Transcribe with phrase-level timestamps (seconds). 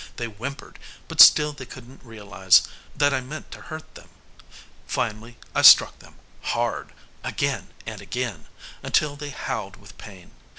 [0.15, 2.63] They whimpered, but still they couldn't realize
[2.95, 4.09] that I meant to hurt them.
[4.87, 6.91] Finally, I struck them hard
[7.23, 8.47] again and again
[8.81, 10.31] until they howled with pain.